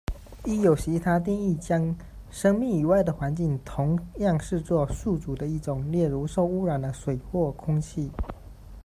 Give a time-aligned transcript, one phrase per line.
[0.45, 1.95] 亦有其他定义将
[2.31, 8.09] 生物以外的环境同样视作宿主的一种，例如：受污染的水或空气。